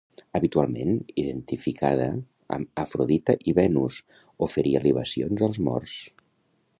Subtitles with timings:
[0.37, 2.07] Habitualment identificada
[2.57, 3.99] amb Afrodita i Venus,
[4.47, 5.99] oferia libacions als morts.